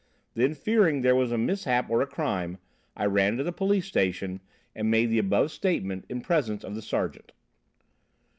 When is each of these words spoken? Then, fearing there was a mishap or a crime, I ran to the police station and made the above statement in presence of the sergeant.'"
Then, 0.33 0.55
fearing 0.55 1.01
there 1.03 1.13
was 1.15 1.31
a 1.31 1.37
mishap 1.37 1.87
or 1.87 2.01
a 2.01 2.07
crime, 2.07 2.57
I 2.97 3.05
ran 3.05 3.37
to 3.37 3.43
the 3.43 3.51
police 3.51 3.85
station 3.85 4.41
and 4.73 4.89
made 4.89 5.11
the 5.11 5.19
above 5.19 5.51
statement 5.51 6.05
in 6.09 6.21
presence 6.21 6.63
of 6.63 6.73
the 6.73 6.81
sergeant.'" 6.81 7.31